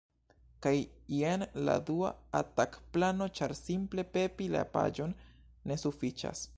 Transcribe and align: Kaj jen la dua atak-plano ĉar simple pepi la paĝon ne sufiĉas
Kaj 0.65 0.71
jen 1.17 1.43
la 1.67 1.75
dua 1.91 2.09
atak-plano 2.41 3.29
ĉar 3.41 3.55
simple 3.63 4.09
pepi 4.17 4.49
la 4.57 4.67
paĝon 4.77 5.15
ne 5.73 5.81
sufiĉas 5.85 6.49